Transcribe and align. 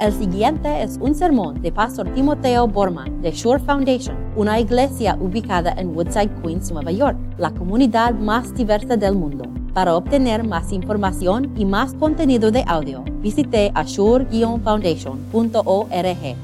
El 0.00 0.12
siguiente 0.12 0.84
es 0.84 0.96
un 1.00 1.12
sermón 1.12 1.60
de 1.60 1.72
Pastor 1.72 2.14
Timoteo 2.14 2.68
Borman 2.68 3.20
de 3.20 3.32
Shore 3.32 3.60
Foundation, 3.60 4.16
una 4.36 4.60
iglesia 4.60 5.18
ubicada 5.20 5.72
en 5.72 5.88
Woodside, 5.88 6.30
Queens, 6.40 6.70
Nueva 6.70 6.92
York, 6.92 7.18
la 7.36 7.50
comunidad 7.50 8.14
más 8.14 8.54
diversa 8.54 8.96
del 8.96 9.16
mundo. 9.16 9.42
Para 9.74 9.96
obtener 9.96 10.46
más 10.46 10.72
información 10.72 11.52
y 11.58 11.64
más 11.64 11.94
contenido 11.94 12.52
de 12.52 12.62
audio, 12.68 13.02
visite 13.20 13.72
ashore-foundation.org. 13.74 16.36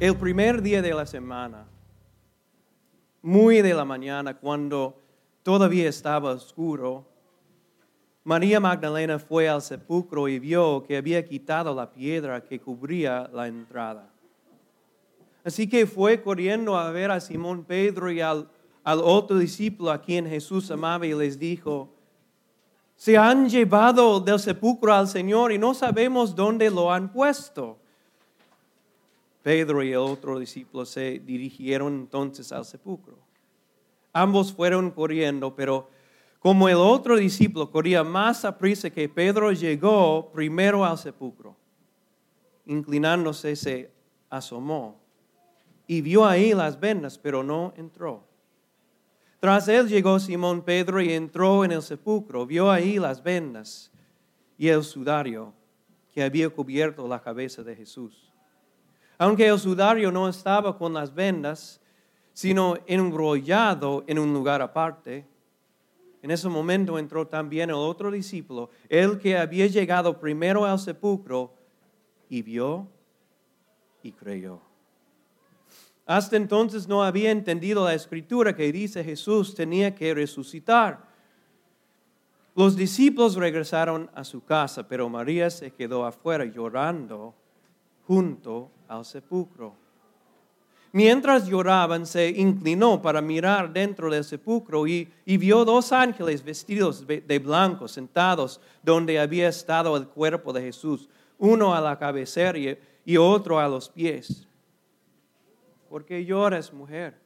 El 0.00 0.16
primer 0.16 0.62
día 0.62 0.80
de 0.80 0.94
la 0.94 1.04
semana, 1.04 1.66
muy 3.20 3.60
de 3.60 3.74
la 3.74 3.84
mañana, 3.84 4.32
cuando 4.32 4.98
todavía 5.42 5.90
estaba 5.90 6.30
oscuro, 6.30 7.04
María 8.28 8.60
Magdalena 8.60 9.18
fue 9.18 9.48
al 9.48 9.62
sepulcro 9.62 10.28
y 10.28 10.38
vio 10.38 10.84
que 10.86 10.98
había 10.98 11.24
quitado 11.24 11.74
la 11.74 11.90
piedra 11.90 12.44
que 12.44 12.60
cubría 12.60 13.26
la 13.32 13.48
entrada. 13.48 14.10
Así 15.42 15.66
que 15.66 15.86
fue 15.86 16.20
corriendo 16.20 16.76
a 16.76 16.90
ver 16.90 17.10
a 17.10 17.20
Simón 17.20 17.64
Pedro 17.64 18.10
y 18.10 18.20
al, 18.20 18.46
al 18.84 18.98
otro 18.98 19.38
discípulo 19.38 19.90
a 19.90 20.02
quien 20.02 20.28
Jesús 20.28 20.70
amaba 20.70 21.06
y 21.06 21.14
les 21.14 21.38
dijo, 21.38 21.88
se 22.96 23.16
han 23.16 23.48
llevado 23.48 24.20
del 24.20 24.38
sepulcro 24.38 24.92
al 24.92 25.08
Señor 25.08 25.50
y 25.50 25.56
no 25.56 25.72
sabemos 25.72 26.36
dónde 26.36 26.68
lo 26.68 26.92
han 26.92 27.10
puesto. 27.10 27.78
Pedro 29.42 29.82
y 29.82 29.92
el 29.92 29.96
otro 29.96 30.38
discípulo 30.38 30.84
se 30.84 31.18
dirigieron 31.20 31.94
entonces 31.94 32.52
al 32.52 32.66
sepulcro. 32.66 33.16
Ambos 34.12 34.52
fueron 34.52 34.90
corriendo, 34.90 35.56
pero 35.56 35.88
como 36.38 36.68
el 36.68 36.76
otro 36.76 37.16
discípulo 37.16 37.70
corría 37.70 38.04
más 38.04 38.44
a 38.44 38.56
que 38.56 39.08
Pedro 39.08 39.52
llegó 39.52 40.30
primero 40.32 40.84
al 40.84 40.96
sepulcro. 40.96 41.56
Inclinándose 42.66 43.56
se 43.56 43.90
asomó 44.30 45.00
y 45.86 46.00
vio 46.02 46.26
ahí 46.26 46.54
las 46.54 46.78
vendas, 46.78 47.18
pero 47.18 47.42
no 47.42 47.72
entró. 47.76 48.24
Tras 49.40 49.68
él 49.68 49.88
llegó 49.88 50.18
Simón 50.20 50.62
Pedro 50.62 51.00
y 51.00 51.12
entró 51.12 51.64
en 51.64 51.72
el 51.72 51.82
sepulcro, 51.82 52.44
vio 52.44 52.70
ahí 52.70 52.98
las 52.98 53.22
vendas 53.22 53.90
y 54.56 54.68
el 54.68 54.84
sudario 54.84 55.54
que 56.12 56.22
había 56.22 56.48
cubierto 56.50 57.08
la 57.08 57.22
cabeza 57.22 57.62
de 57.62 57.74
Jesús. 57.74 58.32
Aunque 59.16 59.46
el 59.46 59.58
sudario 59.58 60.12
no 60.12 60.28
estaba 60.28 60.76
con 60.76 60.92
las 60.92 61.14
vendas, 61.14 61.80
sino 62.32 62.76
enrollado 62.86 64.04
en 64.06 64.18
un 64.18 64.32
lugar 64.32 64.62
aparte, 64.62 65.26
en 66.28 66.32
ese 66.32 66.50
momento 66.50 66.98
entró 66.98 67.26
también 67.26 67.70
el 67.70 67.76
otro 67.76 68.10
discípulo, 68.10 68.68
el 68.90 69.18
que 69.18 69.38
había 69.38 69.66
llegado 69.66 70.20
primero 70.20 70.66
al 70.66 70.78
sepulcro, 70.78 71.54
y 72.28 72.42
vio 72.42 72.86
y 74.02 74.12
creyó. 74.12 74.60
Hasta 76.04 76.36
entonces 76.36 76.86
no 76.86 77.02
había 77.02 77.30
entendido 77.30 77.82
la 77.82 77.94
escritura 77.94 78.54
que 78.54 78.70
dice 78.70 79.02
Jesús 79.02 79.54
tenía 79.54 79.94
que 79.94 80.12
resucitar. 80.12 81.08
Los 82.54 82.76
discípulos 82.76 83.34
regresaron 83.36 84.10
a 84.14 84.22
su 84.22 84.44
casa, 84.44 84.86
pero 84.86 85.08
María 85.08 85.48
se 85.48 85.70
quedó 85.70 86.04
afuera 86.04 86.44
llorando 86.44 87.34
junto 88.06 88.70
al 88.86 89.06
sepulcro. 89.06 89.74
Mientras 90.92 91.46
lloraban, 91.46 92.06
se 92.06 92.30
inclinó 92.30 93.02
para 93.02 93.20
mirar 93.20 93.72
dentro 93.72 94.10
del 94.10 94.24
sepulcro 94.24 94.86
y, 94.86 95.08
vio 95.26 95.64
dos 95.64 95.92
ángeles 95.92 96.42
vestidos 96.42 97.06
de 97.06 97.38
blanco 97.38 97.88
sentados 97.88 98.60
donde 98.82 99.18
había 99.18 99.48
estado 99.48 99.96
el 99.96 100.08
cuerpo 100.08 100.52
de 100.52 100.62
Jesús, 100.62 101.08
uno 101.36 101.74
a 101.74 101.80
la 101.80 101.98
cabecera 101.98 102.58
y, 103.04 103.16
otro 103.16 103.58
a 103.58 103.68
los 103.68 103.88
pies. 103.88 104.46
¿Por 105.90 106.04
qué 106.04 106.24
lloras, 106.24 106.72
mujer? 106.72 107.18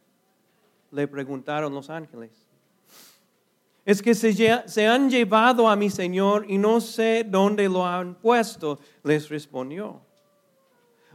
Le 0.90 1.06
preguntaron 1.06 1.72
los 1.72 1.88
ángeles. 1.88 2.30
Es 3.84 4.02
que 4.02 4.14
se, 4.14 4.32
se 4.68 4.86
han 4.86 5.10
llevado 5.10 5.68
a 5.68 5.74
mi 5.74 5.90
Señor 5.90 6.46
y 6.48 6.58
no 6.58 6.80
sé 6.80 7.24
dónde 7.28 7.68
lo 7.68 7.84
han 7.84 8.14
puesto, 8.14 8.78
les 9.02 9.28
respondió. 9.28 10.00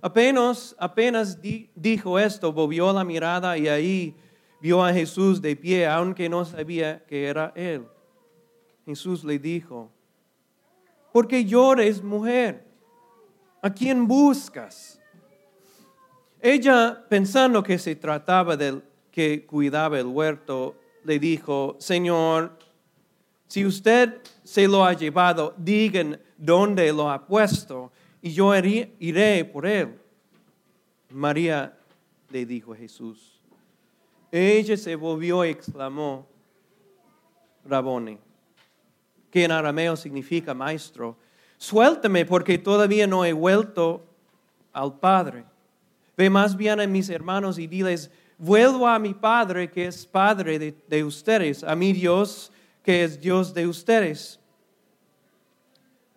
Apenas, 0.01 0.75
apenas 0.77 1.39
dijo 1.75 2.19
esto, 2.19 2.53
volvió 2.53 2.93
la 2.93 3.03
mirada 3.03 3.57
y 3.57 3.67
ahí 3.67 4.15
vio 4.61 4.83
a 4.83 4.93
Jesús 4.93 5.41
de 5.41 5.55
pie, 5.55 5.87
aunque 5.87 6.29
no 6.29 6.45
sabía 6.45 7.03
que 7.05 7.25
era 7.25 7.51
él. 7.55 7.85
Jesús 8.85 9.23
le 9.23 9.39
dijo, 9.39 9.91
¿por 11.11 11.27
qué 11.27 11.43
llores, 11.43 12.01
mujer? 12.01 12.65
¿A 13.61 13.73
quién 13.73 14.07
buscas? 14.07 14.99
Ella, 16.39 17.05
pensando 17.09 17.63
que 17.63 17.79
se 17.79 17.95
trataba 17.95 18.55
del 18.55 18.83
que 19.11 19.45
cuidaba 19.45 19.99
el 19.99 20.05
huerto, 20.05 20.75
le 21.03 21.17
dijo, 21.17 21.75
Señor, 21.79 22.57
si 23.47 23.65
usted 23.65 24.21
se 24.43 24.67
lo 24.67 24.85
ha 24.85 24.93
llevado, 24.93 25.55
digan 25.57 26.19
dónde 26.37 26.93
lo 26.93 27.09
ha 27.09 27.25
puesto 27.25 27.91
y 28.21 28.31
yo 28.31 28.53
iré 28.55 29.45
por 29.45 29.65
él. 29.65 29.99
María 31.09 31.77
le 32.29 32.45
dijo 32.45 32.73
a 32.73 32.75
Jesús. 32.75 33.41
Ella 34.31 34.75
se 34.75 34.95
volvió 34.95 35.45
y 35.45 35.49
exclamó, 35.49 36.27
Rabone, 37.65 38.19
que 39.31 39.43
en 39.43 39.51
arameo 39.51 39.95
significa 39.95 40.53
maestro, 40.53 41.17
suéltame 41.57 42.25
porque 42.25 42.57
todavía 42.57 43.07
no 43.07 43.23
he 43.23 43.33
vuelto 43.33 44.05
al 44.73 44.99
Padre. 44.99 45.45
Ve 46.15 46.29
más 46.29 46.57
bien 46.57 46.79
a 46.79 46.87
mis 46.87 47.09
hermanos 47.09 47.57
y 47.57 47.67
diles, 47.67 48.11
vuelvo 48.37 48.87
a 48.87 48.99
mi 48.99 49.13
Padre 49.13 49.69
que 49.71 49.87
es 49.87 50.05
Padre 50.05 50.59
de, 50.59 50.75
de 50.87 51.03
ustedes, 51.03 51.63
a 51.63 51.75
mi 51.75 51.93
Dios 51.93 52.51
que 52.83 53.03
es 53.03 53.19
Dios 53.19 53.53
de 53.53 53.67
ustedes. 53.67 54.39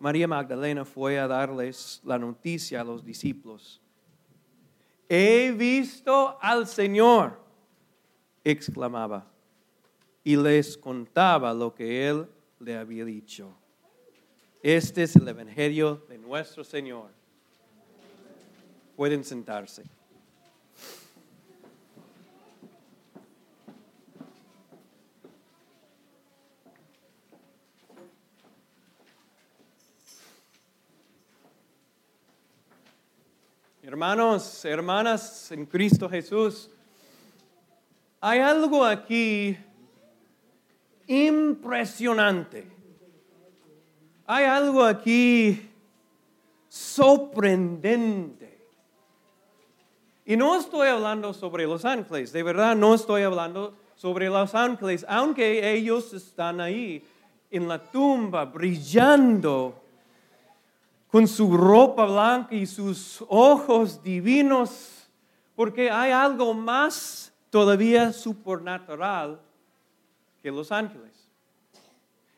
María 0.01 0.27
Magdalena 0.27 0.83
fue 0.83 1.19
a 1.19 1.27
darles 1.27 2.01
la 2.03 2.17
noticia 2.17 2.81
a 2.81 2.83
los 2.83 3.05
discípulos. 3.05 3.79
He 5.07 5.51
visto 5.51 6.39
al 6.41 6.65
Señor, 6.65 7.39
exclamaba, 8.43 9.31
y 10.23 10.35
les 10.35 10.75
contaba 10.75 11.53
lo 11.53 11.75
que 11.75 12.07
él 12.07 12.27
le 12.59 12.75
había 12.75 13.05
dicho. 13.05 13.53
Este 14.63 15.03
es 15.03 15.15
el 15.15 15.27
Evangelio 15.27 16.03
de 16.09 16.17
nuestro 16.17 16.63
Señor. 16.63 17.11
Pueden 18.95 19.23
sentarse. 19.23 19.83
Hermanos, 33.91 34.63
hermanas 34.63 35.51
en 35.51 35.65
Cristo 35.65 36.07
Jesús, 36.07 36.69
hay 38.21 38.39
algo 38.39 38.85
aquí 38.85 39.57
impresionante. 41.07 42.71
Hay 44.25 44.45
algo 44.45 44.81
aquí 44.81 45.69
sorprendente. 46.69 48.65
Y 50.23 50.37
no 50.37 50.57
estoy 50.57 50.87
hablando 50.87 51.33
sobre 51.33 51.65
los 51.65 51.83
ángeles, 51.83 52.31
de 52.31 52.43
verdad 52.43 52.77
no 52.77 52.95
estoy 52.95 53.23
hablando 53.23 53.75
sobre 53.97 54.29
los 54.29 54.55
ángeles, 54.55 55.05
aunque 55.09 55.69
ellos 55.69 56.13
están 56.13 56.61
ahí 56.61 57.03
en 57.49 57.67
la 57.67 57.77
tumba 57.77 58.45
brillando 58.45 59.80
con 61.11 61.27
su 61.27 61.55
ropa 61.57 62.05
blanca 62.05 62.55
y 62.55 62.65
sus 62.65 63.23
ojos 63.27 64.01
divinos, 64.01 65.09
porque 65.55 65.91
hay 65.91 66.11
algo 66.11 66.53
más 66.53 67.33
todavía 67.49 68.13
supernatural 68.13 69.41
que 70.41 70.49
los 70.49 70.71
ángeles. 70.71 71.29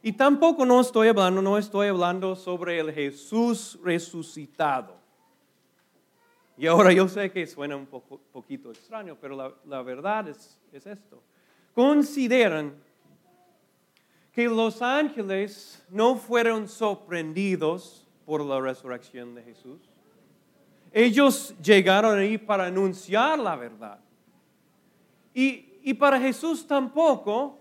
Y 0.01 0.11
tampoco 0.11 0.65
no 0.65 0.81
estoy 0.81 1.07
hablando, 1.07 1.41
no 1.41 1.57
estoy 1.57 1.87
hablando 1.87 2.35
sobre 2.35 2.79
el 2.79 2.91
Jesús 2.91 3.79
resucitado. 3.83 4.95
Y 6.57 6.65
ahora 6.65 6.91
yo 6.91 7.07
sé 7.07 7.31
que 7.31 7.45
suena 7.45 7.75
un 7.75 7.85
poco, 7.85 8.19
poquito 8.31 8.71
extraño, 8.71 9.15
pero 9.21 9.35
la, 9.35 9.53
la 9.65 9.81
verdad 9.83 10.27
es, 10.27 10.59
es 10.71 10.85
esto. 10.87 11.21
Consideran 11.73 12.73
que 14.31 14.47
los 14.47 14.81
ángeles 14.81 15.85
no 15.89 16.15
fueron 16.15 16.67
sorprendidos 16.67 18.02
por 18.25 18.43
la 18.43 18.59
resurrección 18.59 19.35
de 19.35 19.43
Jesús. 19.43 19.79
Ellos 20.91 21.55
llegaron 21.61 22.19
ahí 22.19 22.37
para 22.37 22.65
anunciar 22.65 23.39
la 23.39 23.55
verdad. 23.55 23.99
Y, 25.33 25.79
y 25.83 25.93
para 25.95 26.19
Jesús 26.19 26.67
tampoco 26.67 27.57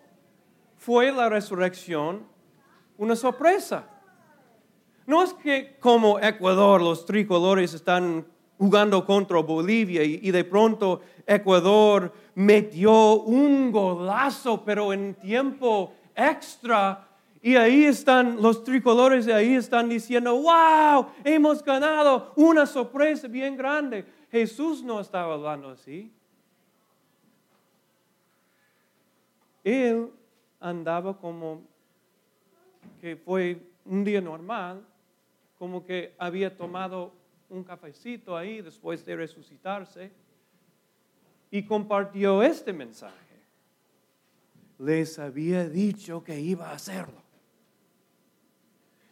fue 0.76 1.10
la 1.12 1.28
resurrección 1.28 2.26
una 2.98 3.16
sorpresa. 3.16 3.88
No 5.06 5.22
es 5.22 5.32
que 5.32 5.76
como 5.80 6.20
Ecuador 6.20 6.80
los 6.80 7.06
tricolores 7.06 7.74
están 7.74 8.26
jugando 8.58 9.04
contra 9.04 9.38
Bolivia 9.40 10.04
y, 10.04 10.20
y 10.22 10.30
de 10.30 10.44
pronto 10.44 11.00
Ecuador 11.26 12.12
metió 12.34 13.14
un 13.14 13.72
golazo, 13.72 14.64
pero 14.64 14.92
en 14.92 15.14
tiempo 15.14 15.92
extra. 16.14 17.08
Y 17.44 17.56
ahí 17.56 17.84
están 17.84 18.40
los 18.40 18.62
tricolores 18.62 19.26
y 19.26 19.32
ahí 19.32 19.54
están 19.56 19.88
diciendo, 19.88 20.40
wow, 20.40 21.08
hemos 21.24 21.62
ganado 21.64 22.32
una 22.36 22.66
sorpresa 22.66 23.26
bien 23.26 23.56
grande. 23.56 24.06
Jesús 24.30 24.84
no 24.84 25.00
estaba 25.00 25.34
hablando 25.34 25.70
así. 25.70 26.12
Él 29.64 30.08
andaba 30.60 31.18
como 31.18 31.62
que 33.00 33.16
fue 33.16 33.60
un 33.84 34.04
día 34.04 34.20
normal, 34.20 34.86
como 35.58 35.84
que 35.84 36.14
había 36.18 36.56
tomado 36.56 37.12
un 37.48 37.64
cafecito 37.64 38.36
ahí 38.36 38.62
después 38.62 39.04
de 39.04 39.16
resucitarse 39.16 40.12
y 41.50 41.64
compartió 41.64 42.40
este 42.42 42.72
mensaje. 42.72 43.16
Les 44.78 45.18
había 45.18 45.68
dicho 45.68 46.22
que 46.22 46.40
iba 46.40 46.70
a 46.70 46.74
hacerlo. 46.74 47.21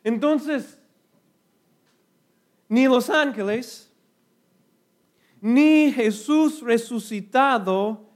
Entonces, 0.03 0.79
ni 2.69 2.87
los 2.87 3.11
ángeles, 3.11 3.93
ni 5.41 5.91
Jesús 5.93 6.61
resucitado 6.61 8.09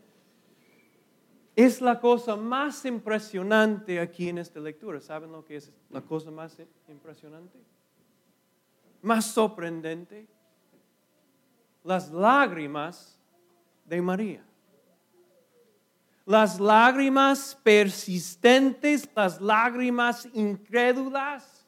es 1.56 1.80
la 1.80 2.00
cosa 2.00 2.36
más 2.36 2.84
impresionante 2.84 4.00
aquí 4.00 4.28
en 4.28 4.38
esta 4.38 4.60
lectura. 4.60 5.00
¿Saben 5.00 5.32
lo 5.32 5.44
que 5.44 5.56
es 5.56 5.72
la 5.90 6.00
cosa 6.00 6.30
más 6.30 6.56
impresionante? 6.88 7.58
Más 9.02 9.26
sorprendente. 9.26 10.26
Las 11.84 12.10
lágrimas 12.10 13.18
de 13.84 14.02
María. 14.02 14.44
Las 16.26 16.58
lágrimas 16.58 17.58
persistentes, 17.62 19.08
las 19.14 19.40
lágrimas 19.40 20.26
incrédulas 20.32 21.63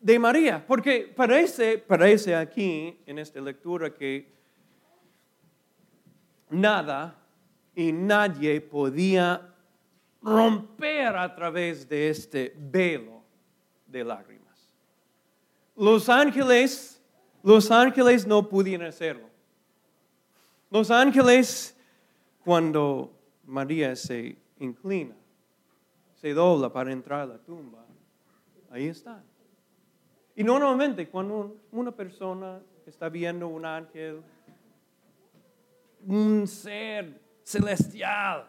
de 0.00 0.18
María. 0.18 0.64
Porque 0.66 1.12
parece, 1.14 1.78
parece 1.78 2.34
aquí 2.34 2.98
en 3.06 3.18
esta 3.18 3.40
lectura 3.40 3.94
que 3.94 4.32
nada 6.48 7.16
y 7.74 7.92
nadie 7.92 8.60
podía 8.60 9.54
romper 10.22 11.16
a 11.16 11.34
través 11.34 11.88
de 11.88 12.10
este 12.10 12.54
velo 12.56 13.22
de 13.86 14.04
lágrimas. 14.04 14.40
Los 15.76 16.08
ángeles, 16.08 17.00
los 17.42 17.70
ángeles 17.70 18.26
no 18.26 18.48
pudieron 18.48 18.86
hacerlo. 18.86 19.28
Los 20.70 20.90
ángeles, 20.90 21.76
cuando 22.44 23.12
María 23.44 23.96
se 23.96 24.36
inclina, 24.58 25.16
se 26.14 26.34
dobla 26.34 26.70
para 26.72 26.92
entrar 26.92 27.20
a 27.20 27.26
la 27.26 27.38
tumba, 27.38 27.84
ahí 28.70 28.86
están. 28.86 29.29
Y 30.40 30.42
normalmente 30.42 31.06
cuando 31.06 31.54
una 31.70 31.92
persona 31.92 32.62
está 32.86 33.10
viendo 33.10 33.46
un 33.46 33.62
ángel, 33.66 34.22
un 36.06 36.46
ser 36.46 37.20
celestial, 37.42 38.46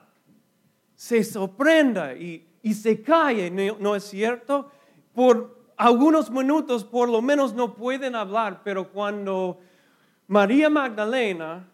se 0.96 1.22
sorprenda 1.22 2.14
y, 2.14 2.48
se 2.74 3.02
cae, 3.02 3.52
¿no, 3.52 3.94
es 3.94 4.06
cierto? 4.06 4.72
Por 5.14 5.74
algunos 5.76 6.32
minutos 6.32 6.86
por 6.86 7.10
lo 7.10 7.22
menos 7.22 7.54
no 7.54 7.76
pueden 7.76 8.16
hablar, 8.16 8.62
pero 8.64 8.90
cuando 8.90 9.60
María 10.28 10.70
Magdalena 10.70 11.70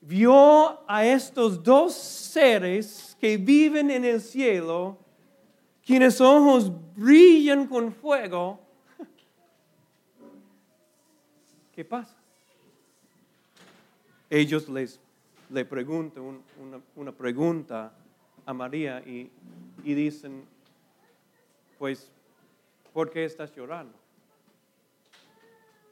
vio 0.00 0.88
a 0.90 1.04
estos 1.04 1.62
dos 1.62 1.92
seres 1.92 3.14
que 3.20 3.36
viven 3.36 3.90
en 3.90 4.06
el 4.06 4.22
cielo, 4.22 4.96
quienes 5.84 6.18
ojos 6.18 6.72
brillan 6.96 7.66
con 7.66 7.92
fuego, 7.92 8.66
¿qué 11.78 11.84
pasa? 11.84 12.16
Ellos 14.28 14.68
les 14.68 14.98
le 15.48 15.64
pregunta 15.64 16.20
una, 16.96 17.12
pregunta 17.12 17.92
a 18.44 18.52
María 18.52 19.00
y, 19.06 19.30
dicen, 19.84 20.42
pues, 21.78 22.10
¿por 22.92 23.08
qué 23.12 23.24
estás 23.24 23.54
llorando? 23.54 23.94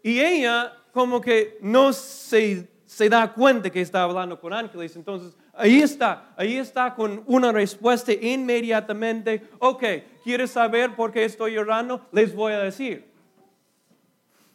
Y 0.03 0.19
ella 0.19 0.77
como 0.93 1.21
que 1.21 1.57
no 1.63 1.93
se, 1.93 2.67
se 2.85 3.09
da 3.09 3.33
cuenta 3.33 3.71
que 3.71 3.81
está 3.81 4.03
hablando 4.03 4.41
con 4.41 4.53
ángeles, 4.53 4.97
entonces 4.97 5.37
ahí 5.55 5.83
está, 5.83 6.35
ahí 6.37 6.57
está 6.57 6.97
con 6.97 7.23
una 7.27 7.53
respuesta 7.53 8.13
inmediatamente, 8.13 9.49
ok, 9.61 9.85
¿quieres 10.25 10.51
saber 10.51 10.97
por 10.97 11.13
qué 11.13 11.25
estoy 11.25 11.53
llorando? 11.53 12.05
Les 12.11 12.35
voy 12.35 12.55
a 12.55 12.59
decir, 12.59 13.16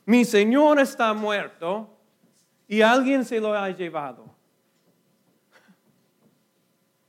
mi 0.05 0.25
Señor 0.25 0.79
está 0.79 1.13
muerto 1.13 1.89
y 2.67 2.81
alguien 2.81 3.25
se 3.25 3.39
lo 3.39 3.53
ha 3.53 3.69
llevado. 3.69 4.25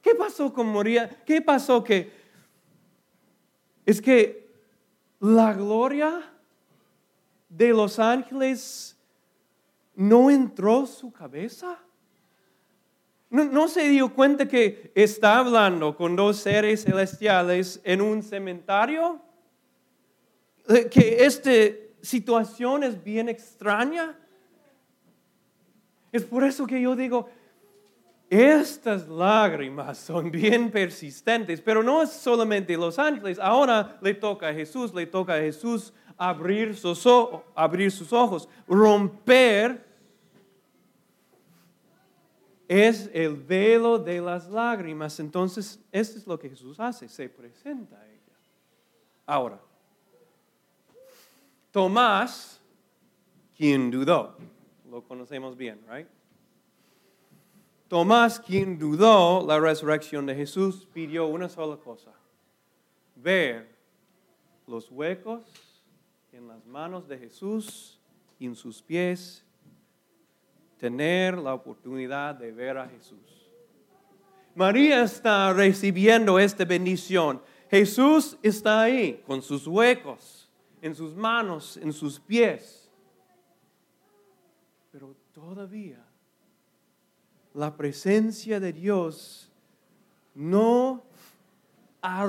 ¿Qué 0.03 0.15
pasó 0.15 0.53
con 0.53 0.73
María? 0.73 1.09
¿Qué 1.25 1.41
pasó 1.41 1.83
que 1.85 2.13
es 3.87 4.03
que 4.03 4.51
la 5.21 5.55
gloria 5.55 6.21
de 7.49 7.69
los 7.69 7.99
ángeles 8.01 8.99
no 9.95 10.31
entró 10.31 10.87
su 10.87 11.13
cabeza? 11.13 11.79
¿No, 13.31 13.45
¿No, 13.45 13.69
se 13.69 13.89
dio 13.89 14.13
cuenta 14.13 14.47
que 14.47 14.91
está 14.95 15.39
hablando 15.39 15.97
con 15.97 16.17
dos 16.17 16.39
seres 16.39 16.83
celestiales 16.83 17.81
en 17.85 18.03
un 18.03 18.23
cementerio? 18.23 19.23
Que 20.91 21.25
esta 21.25 21.51
situación 22.03 22.83
es 22.83 23.03
bien 23.03 23.29
extraña. 23.29 24.19
Es 26.11 26.25
por 26.25 26.45
eso 26.45 26.67
que 26.67 26.83
yo 26.83 26.95
digo, 26.95 27.29
estas 28.29 29.09
lágrimas 29.09 29.99
son 29.99 30.31
bien 30.31 30.71
persistentes, 30.71 31.61
pero 31.61 31.83
no 31.83 32.03
es 32.03 32.11
solamente 32.11 32.77
los 32.77 32.99
ángeles. 32.99 33.39
Ahora 33.39 33.99
le 34.03 34.15
toca 34.15 34.49
a 34.49 34.55
Jesús, 34.55 34.93
le 34.93 35.07
toca 35.07 35.35
a 35.35 35.39
Jesús 35.39 35.93
abrir 36.17 36.77
sus, 36.77 37.07
abrir 37.55 37.91
sus 37.91 38.13
ojos, 38.13 38.49
romper. 38.67 39.91
Es 42.69 43.11
el 43.13 43.37
velo 43.37 43.99
de 43.99 44.21
las 44.21 44.49
lágrimas. 44.49 45.21
Entonces, 45.21 45.79
esto 45.93 46.19
es 46.19 46.27
lo 46.27 46.39
que 46.39 46.49
Jesús 46.49 46.81
hace, 46.81 47.09
se 47.09 47.29
presenta 47.29 48.01
a 48.01 48.07
ella. 48.09 48.39
Ahora, 49.27 49.61
Tomás, 51.73 52.61
quien 53.57 53.91
dudó, 53.91 54.37
lo 54.91 55.03
conocemos 55.03 55.57
bien, 55.57 55.81
¿right? 55.91 56.07
Tomás, 57.89 58.39
quien 58.39 58.79
dudó 58.79 59.45
la 59.47 59.59
resurrección 59.59 60.27
de 60.27 60.35
Jesús, 60.35 60.87
pidió 60.93 61.27
una 61.27 61.49
sola 61.49 61.79
cosa, 61.79 62.13
ver 63.17 63.75
los 64.67 64.91
huecos 64.91 65.45
en 66.33 66.47
las 66.47 66.65
manos 66.67 67.09
de 67.09 67.17
Jesús 67.17 67.99
y 68.39 68.45
en 68.45 68.55
sus 68.55 68.83
pies, 68.83 69.43
tener 70.77 71.39
la 71.39 71.55
oportunidad 71.55 72.35
de 72.35 72.53
ver 72.53 72.77
a 72.77 72.87
Jesús. 72.87 73.51
María 74.55 75.05
está 75.05 75.55
recibiendo 75.55 76.39
esta 76.39 76.67
bendición. 76.67 77.41
Jesús 77.71 78.37
está 78.43 78.83
ahí 78.83 79.23
con 79.27 79.41
sus 79.41 79.67
huecos 79.67 80.42
en 80.83 80.95
sus 80.95 81.15
manos, 81.15 81.79
en 81.79 81.93
sus 81.93 82.21
pies. 82.21 82.91
Pero 84.91 85.17
todavía 85.33 86.05
la 87.55 87.75
presencia 87.75 88.61
de 88.61 88.73
Dios 88.73 89.51
no 90.35 91.05
ha, 92.03 92.27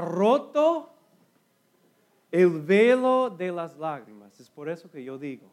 roto 0.00 0.92
el 2.30 2.62
velo 2.62 3.30
de 3.30 3.52
las 3.52 3.76
lágrimas. 3.76 4.40
Es 4.40 4.48
por 4.50 4.68
eso 4.68 4.90
que 4.90 5.04
yo 5.04 5.18
digo, 5.18 5.46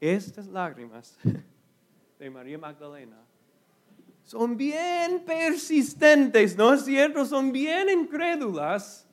estas 0.00 0.46
lágrimas 0.46 1.18
de 2.18 2.30
María 2.30 2.58
Magdalena 2.58 3.18
son 4.24 4.56
bien 4.56 5.22
persistentes, 5.24 6.56
¿no 6.56 6.72
es 6.72 6.84
cierto? 6.84 7.26
Son 7.26 7.52
bien 7.52 7.90
incrédulas, 7.90 9.03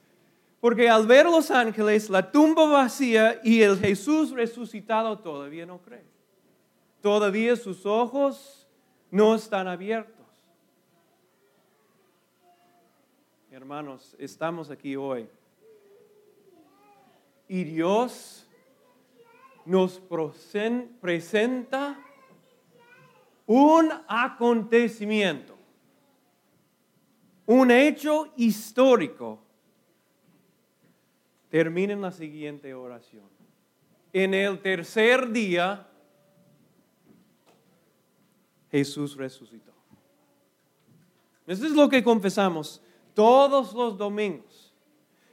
porque 0.61 0.89
al 0.89 1.05
ver 1.05 1.25
los 1.25 1.51
ángeles, 1.51 2.09
la 2.09 2.31
tumba 2.31 2.65
vacía 2.67 3.41
y 3.43 3.61
el 3.61 3.77
Jesús 3.77 4.31
resucitado 4.31 5.19
todavía 5.19 5.65
no 5.65 5.81
cree 5.81 6.11
todavía 7.01 7.55
sus 7.55 7.85
ojos 7.85 8.67
no 9.09 9.35
están 9.35 9.67
abiertos. 9.67 10.15
Hermanos, 13.49 14.15
estamos 14.17 14.69
aquí 14.69 14.95
hoy 14.95 15.27
Y 17.49 17.65
Dios 17.65 18.47
nos 19.65 20.01
presenta 21.01 21.99
un 23.45 23.91
acontecimiento, 24.07 25.57
un 27.45 27.69
hecho 27.69 28.31
histórico. 28.37 29.39
Termina 31.51 31.91
en 31.91 32.01
la 32.01 32.11
siguiente 32.11 32.73
oración. 32.73 33.25
En 34.13 34.33
el 34.33 34.61
tercer 34.61 35.29
día, 35.31 35.85
Jesús 38.71 39.17
resucitó. 39.17 39.73
Eso 41.45 41.65
es 41.65 41.73
lo 41.73 41.89
que 41.89 42.01
confesamos 42.01 42.81
todos 43.13 43.73
los 43.73 43.97
domingos. 43.97 44.73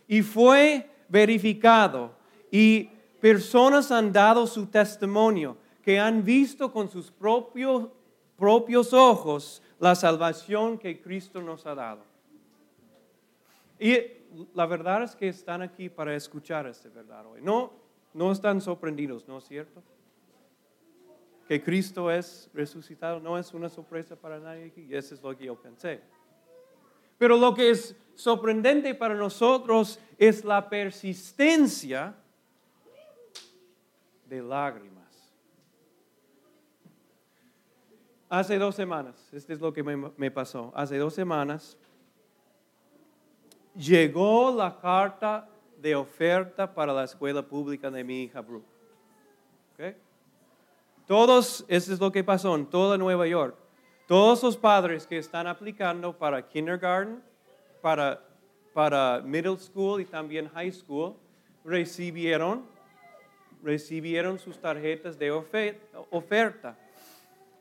Y 0.08 0.22
fue 0.22 0.90
verificado 1.08 2.16
y 2.50 2.90
personas 3.20 3.92
han 3.92 4.12
dado 4.12 4.48
su 4.48 4.66
testimonio 4.66 5.56
que 5.82 6.00
han 6.00 6.24
visto 6.24 6.72
con 6.72 6.90
sus 6.90 7.12
propios, 7.12 7.90
propios 8.36 8.92
ojos 8.92 9.62
la 9.78 9.94
salvación 9.94 10.78
que 10.78 11.00
Cristo 11.00 11.40
nos 11.40 11.64
ha 11.64 11.76
dado. 11.76 12.02
Y 13.78 14.17
la 14.54 14.66
verdad 14.66 15.02
es 15.02 15.16
que 15.16 15.28
están 15.28 15.62
aquí 15.62 15.88
para 15.88 16.14
escuchar 16.14 16.66
esta 16.66 16.88
verdad 16.88 17.26
hoy. 17.26 17.40
No, 17.42 17.72
no 18.14 18.32
están 18.32 18.60
sorprendidos, 18.60 19.26
¿no 19.26 19.38
es 19.38 19.44
cierto? 19.44 19.82
Que 21.46 21.62
Cristo 21.62 22.10
es 22.10 22.50
resucitado 22.52 23.20
no 23.20 23.38
es 23.38 23.54
una 23.54 23.68
sorpresa 23.68 24.16
para 24.16 24.38
nadie 24.38 24.66
aquí. 24.66 24.86
Y 24.88 24.94
eso 24.94 25.14
es 25.14 25.22
lo 25.22 25.36
que 25.36 25.46
yo 25.46 25.56
pensé. 25.56 26.00
Pero 27.16 27.36
lo 27.36 27.54
que 27.54 27.70
es 27.70 27.96
sorprendente 28.14 28.94
para 28.94 29.14
nosotros 29.14 29.98
es 30.18 30.44
la 30.44 30.68
persistencia 30.68 32.14
de 34.26 34.42
lágrimas. 34.42 34.98
Hace 38.28 38.58
dos 38.58 38.74
semanas, 38.74 39.28
este 39.32 39.54
es 39.54 39.60
lo 39.60 39.72
que 39.72 39.82
me, 39.82 40.30
pasó, 40.30 40.70
hace 40.76 40.98
dos 40.98 41.14
semanas 41.14 41.78
llegó 43.78 44.54
la 44.54 44.76
carta 44.80 45.48
de 45.80 45.94
oferta 45.94 46.74
para 46.74 46.92
la 46.92 47.04
escuela 47.04 47.42
pública 47.42 47.90
de 47.90 48.02
mi 48.02 48.24
hija 48.24 48.40
Brooke. 48.40 48.66
Todos, 51.06 51.64
eso 51.68 51.94
es 51.94 52.00
lo 52.00 52.12
que 52.12 52.22
pasó 52.22 52.54
en 52.54 52.66
toda 52.66 52.98
Nueva 52.98 53.26
York. 53.26 53.56
Todos 54.06 54.42
los 54.42 54.56
padres 54.58 55.06
que 55.06 55.16
están 55.16 55.46
aplicando 55.46 56.12
para 56.12 56.46
kindergarten, 56.46 57.22
para, 57.80 58.20
para 58.74 59.22
middle 59.24 59.56
school 59.58 60.02
y 60.02 60.04
también 60.04 60.50
high 60.50 60.72
school, 60.72 61.14
recibieron, 61.64 62.66
recibieron 63.62 64.38
sus 64.38 64.60
tarjetas 64.60 65.18
de 65.18 65.30
oferta. 65.30 66.76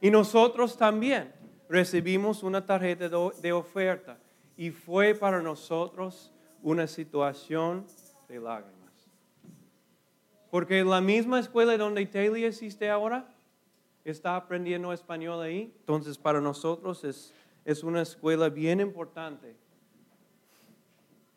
Y 0.01 0.09
nosotros 0.09 0.77
también 0.77 1.31
recibimos 1.69 2.43
una 2.43 2.65
tarjeta 2.65 3.07
de 3.07 3.53
oferta. 3.53 4.17
Y 4.57 4.71
fue 4.71 5.13
para 5.13 5.41
nosotros 5.41 6.33
una 6.61 6.87
situación 6.87 7.85
de 8.27 8.39
lágrimas. 8.39 8.75
Porque 10.49 10.83
la 10.83 10.99
misma 10.99 11.39
escuela 11.39 11.77
donde 11.77 12.05
Taylor 12.07 12.39
existe 12.39 12.89
ahora, 12.89 13.33
está 14.03 14.35
aprendiendo 14.35 14.91
español 14.91 15.41
ahí. 15.41 15.73
Entonces 15.79 16.17
para 16.17 16.41
nosotros 16.41 17.03
es, 17.03 17.33
es 17.65 17.83
una 17.83 18.01
escuela 18.01 18.49
bien 18.49 18.79
importante. 18.79 19.55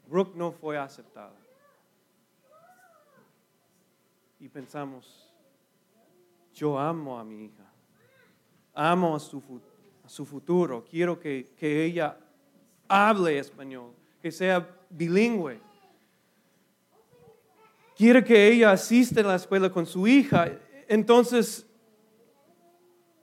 Brooke 0.06 0.36
no 0.36 0.50
fue 0.50 0.78
aceptada. 0.78 1.34
Y 4.40 4.48
pensamos, 4.48 5.30
yo 6.54 6.78
amo 6.78 7.18
a 7.18 7.24
mi 7.24 7.44
hija, 7.44 7.70
amo 8.72 9.14
a 9.14 9.20
su, 9.20 9.42
a 10.02 10.08
su 10.08 10.24
futuro, 10.24 10.82
quiero 10.82 11.20
que, 11.20 11.52
que 11.58 11.84
ella 11.84 12.16
hable 12.90 13.38
español, 13.38 13.92
que 14.20 14.32
sea 14.32 14.68
bilingüe. 14.90 15.60
Quiero 17.96 18.24
que 18.24 18.48
ella 18.48 18.72
asista 18.72 19.20
a 19.20 19.24
la 19.24 19.36
escuela 19.36 19.70
con 19.70 19.86
su 19.86 20.06
hija. 20.08 20.50
Entonces, 20.88 21.66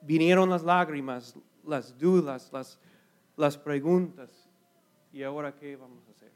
vinieron 0.01 0.50
las 0.50 0.63
lágrimas, 0.63 1.36
las 1.65 1.97
dudas, 1.97 2.50
las, 2.53 2.79
las 3.36 3.57
preguntas. 3.57 4.29
¿Y 5.12 5.24
ahora 5.24 5.53
qué 5.53 5.75
vamos 5.75 6.07
a 6.07 6.12
hacer? 6.12 6.31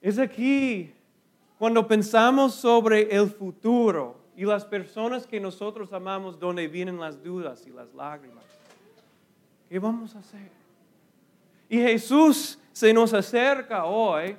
Es 0.00 0.18
aquí 0.18 0.92
cuando 1.58 1.88
pensamos 1.88 2.54
sobre 2.54 3.14
el 3.14 3.28
futuro 3.28 4.16
y 4.36 4.44
las 4.44 4.64
personas 4.64 5.26
que 5.26 5.40
nosotros 5.40 5.92
amamos 5.92 6.38
donde 6.38 6.68
vienen 6.68 7.00
las 7.00 7.20
dudas 7.20 7.66
y 7.66 7.70
las 7.70 7.92
lágrimas. 7.92 8.44
¿Qué 9.68 9.78
vamos 9.78 10.16
a 10.16 10.20
hacer? 10.20 10.50
Y 11.68 11.78
Jesús 11.78 12.58
se 12.72 12.92
nos 12.92 13.12
acerca 13.12 13.84
hoy 13.84 14.36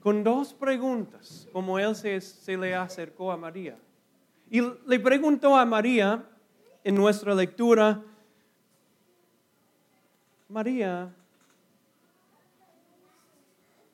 con 0.00 0.22
dos 0.22 0.54
preguntas, 0.54 1.48
como 1.52 1.78
él 1.78 1.94
se, 1.96 2.56
le 2.56 2.74
acercó 2.74 3.32
a 3.32 3.36
María. 3.36 3.78
Y 4.50 4.60
le 4.60 5.00
preguntó 5.00 5.56
a 5.56 5.64
María 5.64 6.24
en 6.82 6.94
nuestra 6.94 7.34
lectura, 7.34 8.02
María, 10.48 11.10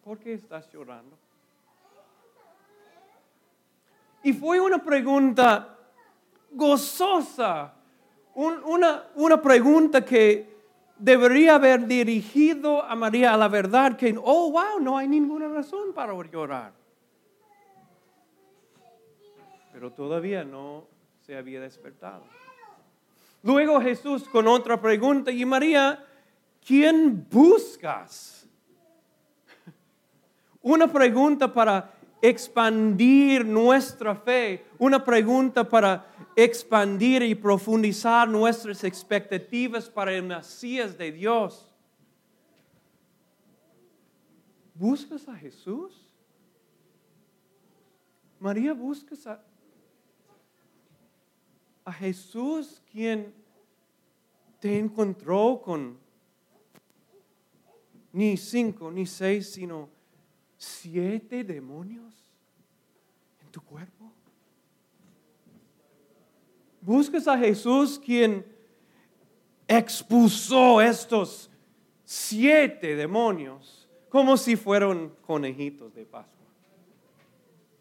¿por 0.04 0.18
qué 0.18 0.34
estás 0.34 0.70
llorando? 0.72 1.16
Y 4.22 4.32
fue 4.32 4.60
una 4.60 4.82
pregunta 4.82 5.78
gozosa, 6.50 7.72
una, 8.34 9.04
una 9.14 9.42
pregunta 9.42 10.04
que 10.04 10.50
debería 11.00 11.54
haber 11.54 11.86
dirigido 11.86 12.82
a 12.82 12.94
María 12.94 13.34
a 13.34 13.36
la 13.36 13.48
verdad 13.48 13.96
que, 13.96 14.14
oh, 14.22 14.50
wow, 14.52 14.80
no 14.80 14.96
hay 14.98 15.08
ninguna 15.08 15.48
razón 15.48 15.92
para 15.94 16.12
llorar. 16.30 16.72
Pero 19.72 19.92
todavía 19.92 20.44
no 20.44 20.84
se 21.22 21.36
había 21.36 21.60
despertado. 21.60 22.24
Luego 23.42 23.80
Jesús 23.80 24.28
con 24.28 24.46
otra 24.46 24.80
pregunta, 24.80 25.30
y 25.30 25.44
María, 25.46 26.04
¿quién 26.66 27.26
buscas? 27.30 28.46
Una 30.62 30.86
pregunta 30.86 31.52
para 31.52 31.90
expandir 32.22 33.44
nuestra 33.44 34.14
fe, 34.14 34.64
una 34.78 35.04
pregunta 35.04 35.68
para 35.68 36.06
expandir 36.36 37.22
y 37.22 37.34
profundizar 37.34 38.28
nuestras 38.28 38.84
expectativas 38.84 39.88
para 39.88 40.12
el 40.12 40.22
Mesías 40.22 40.96
de 40.96 41.12
Dios. 41.12 41.66
¿Buscas 44.74 45.28
a 45.28 45.36
Jesús? 45.36 46.06
María, 48.38 48.72
buscas 48.72 49.26
a, 49.26 49.44
a 51.84 51.92
Jesús 51.92 52.82
quien 52.90 53.34
te 54.58 54.78
encontró 54.78 55.60
con 55.62 55.98
ni 58.12 58.36
cinco, 58.36 58.90
ni 58.90 59.06
seis, 59.06 59.52
sino 59.52 59.88
siete 60.60 61.42
demonios 61.42 62.14
en 63.40 63.48
tu 63.50 63.62
cuerpo. 63.62 64.12
Buscas 66.82 67.26
a 67.26 67.38
Jesús 67.38 67.98
quien 67.98 68.44
expulsó 69.66 70.82
estos 70.82 71.50
siete 72.04 72.94
demonios 72.94 73.88
como 74.10 74.36
si 74.36 74.54
fueran 74.54 75.10
conejitos 75.26 75.94
de 75.94 76.04
Pascua. 76.04 76.46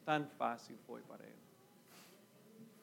Tan 0.05 0.29
fácil 0.37 0.77
fue 0.87 1.01
para 1.01 1.25
él. 1.25 1.33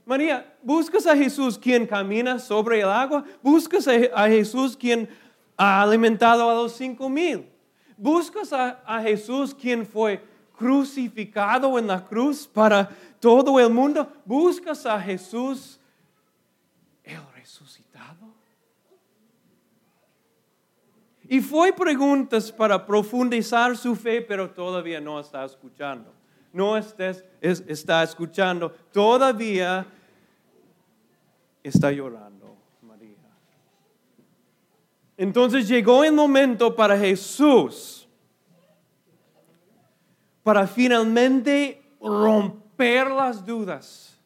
María, 0.05 0.57
buscas 0.63 1.07
a 1.07 1.17
Jesús 1.17 1.59
quien 1.59 1.87
camina 1.87 2.39
sobre 2.39 2.81
el 2.81 2.89
agua. 2.89 3.25
Buscas 3.43 3.89
a 3.89 4.29
Jesús 4.29 4.77
quien 4.77 5.09
ha 5.57 5.83
alimentado 5.83 6.51
a 6.51 6.55
los 6.55 6.73
cinco 6.73 7.09
mil. 7.09 7.56
Buscas 7.97 8.53
a, 8.53 9.01
Jesús 9.03 9.55
quien 9.55 9.87
fue 9.87 10.23
crucificado 10.57 11.79
en 11.79 11.87
la 11.87 12.05
cruz 12.05 12.47
para 12.47 12.89
todo 13.21 13.59
el 13.59 13.71
mundo. 13.71 14.11
Buscas 14.25 14.85
a 14.85 15.01
Jesús 15.01 15.81
el 17.03 17.21
resucitado. 17.35 18.35
Y 21.29 21.41
fue 21.41 21.73
preguntas 21.73 22.53
para 22.53 22.85
profundizar 22.87 23.77
su 23.77 23.97
fe, 23.97 24.21
pero 24.21 24.51
todavía 24.51 25.01
no 25.01 25.19
está 25.19 25.45
escuchando. 25.45 26.13
No 26.53 26.77
estés, 26.77 27.25
está 27.41 28.03
escuchando, 28.03 28.71
todavía 28.93 29.87
está 31.63 31.91
llorando. 31.91 32.36
Entonces 35.17 35.67
llegó 35.67 36.05
el 36.05 36.13
momento 36.13 36.75
para 36.75 36.99
Jesús 36.99 38.07
para 40.47 40.65
finalmente 40.69 41.83
romper 42.01 43.11
las 43.11 43.45
dudas 43.45 44.17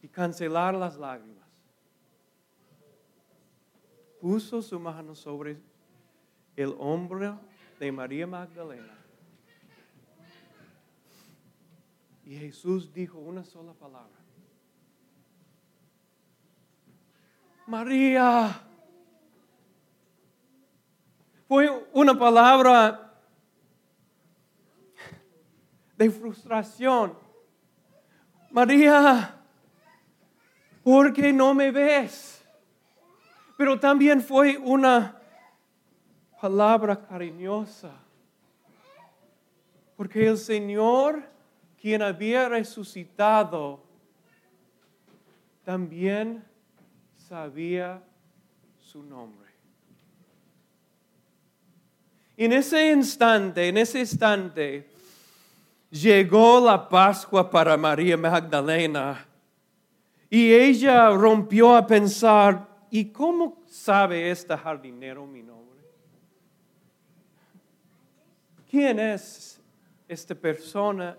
y 0.00 0.06
cancelar 0.06 0.74
las 0.74 0.96
lágrimas. 0.96 1.48
Puso 4.20 4.62
su 4.62 4.78
mano 4.78 5.16
sobre 5.16 5.58
el 6.54 6.72
hombro 6.78 7.40
de 7.80 7.90
María 7.90 8.28
Magdalena. 8.28 8.96
Y 12.24 12.36
Jesús 12.36 12.92
dijo 12.92 13.18
una 13.18 13.42
sola 13.42 13.72
palabra. 13.72 14.23
María. 17.66 18.60
Fue 21.48 21.88
una 21.92 22.18
palabra 22.18 23.14
de 25.96 26.10
frustración. 26.10 27.16
María, 28.50 29.36
¿por 30.82 31.12
qué 31.12 31.32
no 31.32 31.54
me 31.54 31.70
ves? 31.70 32.44
Pero 33.56 33.78
también 33.78 34.20
fue 34.20 34.58
una 34.58 35.16
palabra 36.40 37.06
cariñosa. 37.06 37.92
Porque 39.96 40.26
el 40.26 40.38
Señor, 40.38 41.22
quien 41.80 42.02
había 42.02 42.48
resucitado, 42.48 43.82
también 45.64 46.44
sabía 47.28 48.02
su 48.78 49.02
nombre. 49.02 49.48
En 52.36 52.52
ese 52.52 52.90
instante, 52.92 53.68
en 53.68 53.78
ese 53.78 54.00
instante, 54.00 54.88
llegó 55.90 56.60
la 56.64 56.88
Pascua 56.88 57.48
para 57.48 57.76
María 57.76 58.16
Magdalena 58.16 59.24
y 60.28 60.52
ella 60.52 61.10
rompió 61.10 61.76
a 61.76 61.86
pensar, 61.86 62.68
¿y 62.90 63.06
cómo 63.06 63.62
sabe 63.66 64.30
este 64.30 64.56
jardinero 64.56 65.26
mi 65.26 65.42
nombre? 65.42 65.80
¿Quién 68.68 68.98
es 68.98 69.60
esta 70.08 70.34
persona? 70.34 71.16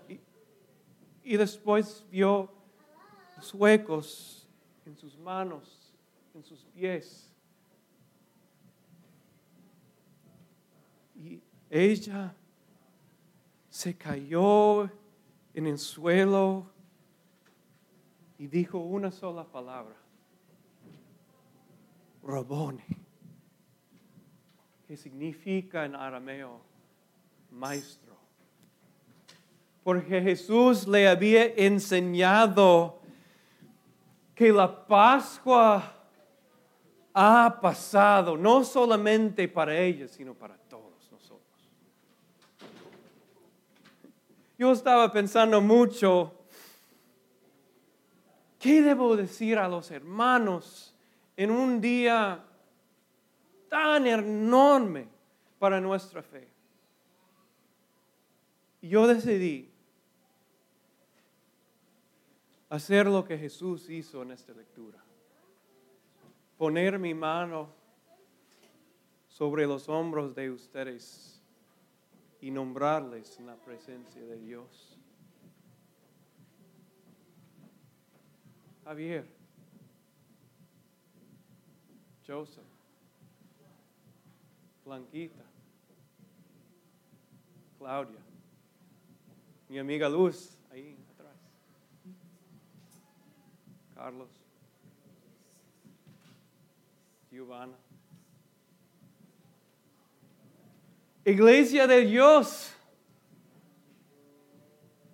Y, 1.24 1.36
después 1.36 2.04
vio 2.10 2.52
los 3.36 3.54
huecos 3.54 4.46
en 4.84 4.96
sus 4.96 5.16
manos, 5.16 5.85
en 6.36 6.44
sus 6.44 6.64
pies. 6.66 7.32
Y 11.14 11.40
ella 11.70 12.34
se 13.70 13.96
cayó 13.96 14.90
en 15.54 15.66
el 15.66 15.78
suelo 15.78 16.70
y 18.38 18.46
dijo 18.48 18.78
una 18.78 19.10
sola 19.10 19.44
palabra, 19.44 19.96
Rabone, 22.22 22.84
que 24.86 24.96
significa 24.96 25.86
en 25.86 25.94
arameo 25.94 26.60
maestro. 27.50 28.14
Porque 29.82 30.20
Jesús 30.20 30.86
le 30.86 31.08
había 31.08 31.46
enseñado 31.54 33.00
que 34.34 34.52
la 34.52 34.86
Pascua 34.86 35.95
ha 37.18 37.60
pasado, 37.62 38.36
no 38.36 38.62
solamente 38.62 39.48
para 39.48 39.74
ellos, 39.78 40.10
sino 40.10 40.34
para 40.34 40.54
todos 40.68 41.10
nosotros. 41.10 41.40
Yo 44.58 44.70
estaba 44.70 45.10
pensando 45.10 45.62
mucho, 45.62 46.34
¿qué 48.58 48.82
debo 48.82 49.16
decir 49.16 49.56
a 49.58 49.66
los 49.66 49.90
hermanos 49.90 50.94
en 51.38 51.50
un 51.50 51.80
día 51.80 52.44
tan 53.70 54.06
enorme 54.06 55.08
para 55.58 55.80
nuestra 55.80 56.22
fe? 56.22 56.54
yo 58.82 59.06
decidí 59.06 59.68
hacer 62.68 63.06
lo 63.06 63.24
que 63.24 63.38
Jesús 63.38 63.88
hizo 63.90 64.22
en 64.22 64.32
esta 64.32 64.52
lectura. 64.52 65.05
Poner 66.56 66.98
mi 66.98 67.12
mano 67.12 67.68
sobre 69.28 69.66
los 69.66 69.88
hombros 69.90 70.34
de 70.34 70.50
ustedes 70.50 71.42
y 72.40 72.50
nombrarles 72.50 73.38
en 73.38 73.46
la 73.46 73.56
presencia 73.56 74.22
de 74.24 74.38
Dios. 74.38 74.98
Javier, 78.84 79.26
Joseph, 82.26 82.64
Blanquita, 84.84 85.44
Claudia, 87.78 88.20
mi 89.68 89.78
amiga 89.78 90.08
Luz, 90.08 90.56
ahí 90.70 90.96
atrás. 91.12 91.36
Carlos. 93.94 94.45
Iglesia 101.22 101.86
de 101.86 102.06
Dios. 102.06 102.72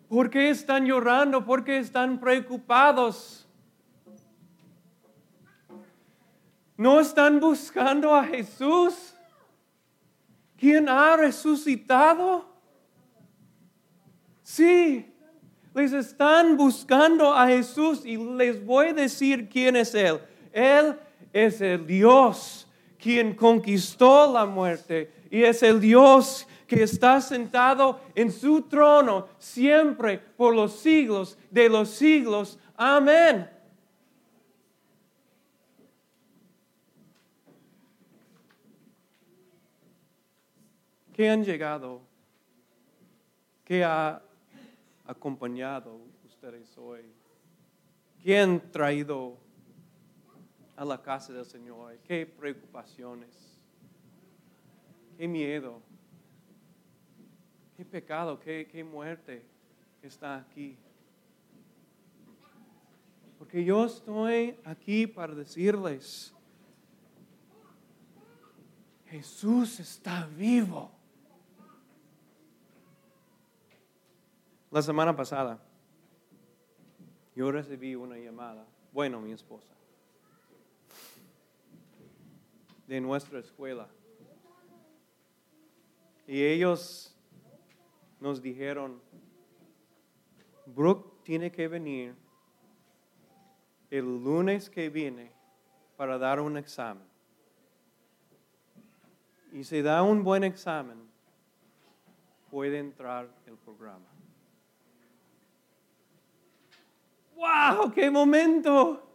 ¿Por 0.09 0.31
qué 0.31 0.51
están 0.51 0.87
llorando? 0.87 1.45
¿Por 1.45 1.65
qué 1.65 1.79
están 1.79 2.21
preocupados? 2.21 3.49
¿No 6.77 7.01
están 7.01 7.41
buscando 7.41 8.15
a 8.15 8.23
Jesús? 8.23 9.15
¿Quién 10.57 10.89
ha 10.89 11.17
resucitado? 11.17 12.47
Sí, 14.45 15.13
les 15.75 15.93
están 15.93 16.57
buscando 16.57 17.35
a 17.35 17.49
Jesús 17.49 18.07
y 18.07 18.17
les 18.17 18.65
voy 18.65 18.89
a 18.89 18.95
decir 18.95 19.49
quién 19.49 19.75
es 19.75 19.93
Él. 19.95 20.21
Él 20.53 20.97
es 21.33 21.61
el 21.61 21.87
Dios 21.87 22.69
quien 22.99 23.35
conquistó 23.35 24.33
la 24.33 24.47
muerte 24.47 25.13
y 25.31 25.43
es 25.43 25.63
el 25.63 25.81
Dios 25.81 26.47
que 26.67 26.85
está 26.85 27.21
sentado 27.21 28.01
en 28.15 28.31
su 28.31 28.63
trono 28.63 29.29
siempre 29.39 30.19
por 30.19 30.55
los 30.55 30.79
siglos 30.79 31.37
de 31.51 31.69
los 31.69 31.91
siglos. 31.91 32.59
Amén. 32.77 33.51
¿Qué 41.13 41.29
han 41.29 41.45
llegado? 41.45 42.01
¿Qué 43.65 43.85
ha 43.85 44.23
acompañado 45.05 46.01
ustedes 46.25 46.77
hoy? 46.79 47.03
¿Quién 48.23 48.63
traído 48.71 49.42
a 50.77 50.85
la 50.85 51.01
casa 51.01 51.33
del 51.33 51.45
Señor? 51.45 51.99
¿Qué 52.05 52.27
preocupaciones? 52.27 53.59
¿Qué 55.17 55.29
miedo? 55.29 55.81
¿Qué 57.77 57.85
pecado? 57.85 58.39
¿Qué, 58.39 58.69
qué 58.71 58.83
muerte 58.85 59.45
está 60.03 60.37
aquí? 60.37 60.77
Porque 63.39 63.65
yo 63.65 63.85
estoy 63.85 64.57
aquí 64.65 65.07
para 65.07 65.35
decirles, 65.35 66.33
Jesús 69.07 69.81
está 69.81 70.27
vivo. 70.27 70.91
La 74.71 74.81
semana 74.81 75.15
pasada 75.15 75.61
yo 77.35 77.51
recibí 77.51 77.95
una 77.95 78.17
llamada, 78.17 78.67
bueno, 78.93 79.21
mi 79.21 79.33
esposa, 79.33 79.75
de 82.87 83.01
nuestra 83.01 83.39
escuela. 83.39 83.89
Y 86.27 86.43
ellos 86.43 87.17
nos 88.21 88.41
dijeron, 88.41 89.01
Brooke 90.67 91.23
tiene 91.25 91.51
que 91.51 91.69
venir 91.69 92.15
el 93.91 94.05
lunes 94.05 94.71
que 94.71 94.89
viene 94.89 95.33
para 95.97 96.19
dar 96.19 96.41
un 96.41 96.57
examen. 96.57 97.07
Y 99.53 99.65
si 99.65 99.83
da 99.83 100.03
un 100.03 100.25
buen 100.25 100.45
examen, 100.45 100.99
puede 102.51 102.79
entrar 102.79 103.29
el 103.47 103.57
programa. 103.59 104.07
¡Wow! 107.37 107.93
¡Qué 107.93 108.11
momento! 108.11 109.12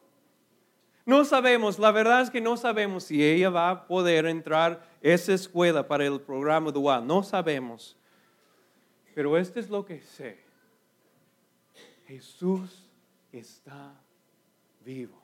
No 1.07 1.23
sabemos, 1.23 1.79
la 1.79 1.93
verdad 1.93 2.21
es 2.21 2.29
que 2.29 2.41
no 2.41 2.57
sabemos 2.57 3.05
si 3.05 3.23
ella 3.23 3.49
va 3.49 3.69
a 3.69 3.87
poder 3.87 4.25
entrar 4.25 4.73
a 4.73 4.83
esa 5.01 5.33
escuela 5.33 5.87
para 5.87 6.05
el 6.05 6.19
programa 6.19 6.69
dual. 6.69 7.07
No 7.07 7.23
sabemos. 7.23 7.95
Pero 9.15 9.37
esto 9.37 9.57
es 9.57 9.69
lo 9.69 9.85
que 9.85 10.01
sé. 10.01 10.43
Jesús 12.07 12.89
está 13.31 13.93
vivo. 14.83 15.17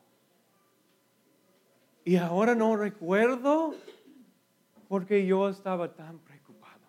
Y 2.06 2.16
ahora 2.16 2.56
no 2.56 2.78
recuerdo 2.78 3.76
porque 4.88 5.26
yo 5.26 5.50
estaba 5.50 5.94
tan 5.94 6.18
preocupado. 6.20 6.88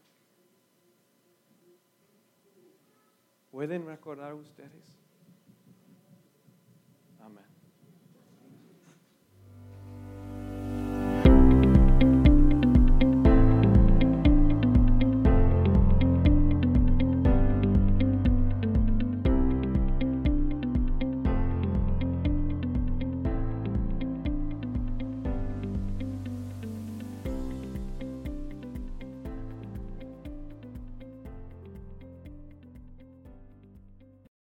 ¿Pueden 3.50 3.87
recordar 3.87 4.35
ustedes? 4.35 5.03